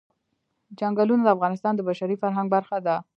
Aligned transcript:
چنګلونه 0.79 1.23
د 1.23 1.27
افغانستان 1.35 1.73
د 1.75 1.81
بشري 1.89 2.15
فرهنګ 2.21 2.47
برخه 2.55 2.77
ده. 2.85 2.95